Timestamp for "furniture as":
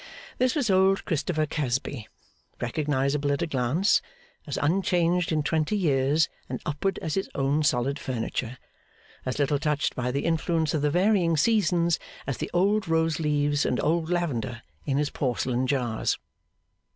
7.99-9.37